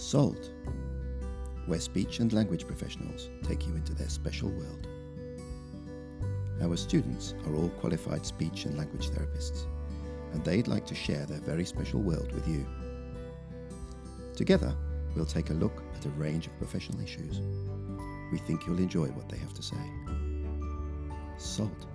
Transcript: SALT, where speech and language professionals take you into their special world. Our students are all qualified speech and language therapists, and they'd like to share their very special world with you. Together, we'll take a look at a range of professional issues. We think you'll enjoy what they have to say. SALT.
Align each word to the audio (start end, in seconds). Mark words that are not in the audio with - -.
SALT, 0.00 0.50
where 1.66 1.78
speech 1.78 2.20
and 2.20 2.32
language 2.32 2.66
professionals 2.66 3.28
take 3.42 3.66
you 3.66 3.74
into 3.74 3.92
their 3.92 4.08
special 4.08 4.48
world. 4.48 4.88
Our 6.62 6.74
students 6.78 7.34
are 7.46 7.54
all 7.54 7.68
qualified 7.68 8.24
speech 8.24 8.64
and 8.64 8.78
language 8.78 9.10
therapists, 9.10 9.66
and 10.32 10.42
they'd 10.42 10.68
like 10.68 10.86
to 10.86 10.94
share 10.94 11.26
their 11.26 11.40
very 11.40 11.66
special 11.66 12.00
world 12.00 12.32
with 12.32 12.48
you. 12.48 12.66
Together, 14.34 14.74
we'll 15.14 15.26
take 15.26 15.50
a 15.50 15.54
look 15.54 15.82
at 15.94 16.06
a 16.06 16.10
range 16.10 16.46
of 16.46 16.56
professional 16.56 17.02
issues. 17.02 17.42
We 18.32 18.38
think 18.38 18.66
you'll 18.66 18.78
enjoy 18.78 19.08
what 19.08 19.28
they 19.28 19.36
have 19.36 19.52
to 19.52 19.62
say. 19.62 19.76
SALT. 21.36 21.89